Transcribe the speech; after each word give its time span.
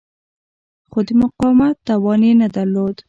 خو 0.91 0.99
د 1.07 1.09
مقاومت 1.21 1.75
توان 1.87 2.21
یې 2.27 2.33
نه 2.41 2.47
درلود. 2.55 2.95